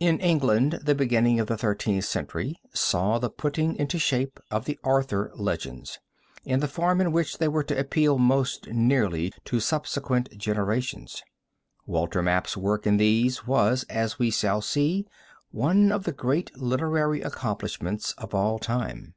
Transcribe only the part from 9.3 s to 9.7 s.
to